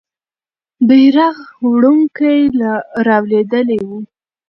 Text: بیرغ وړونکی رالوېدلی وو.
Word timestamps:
بیرغ 0.87 1.37
وړونکی 1.69 2.37
رالوېدلی 3.07 3.77
وو. 3.87 3.99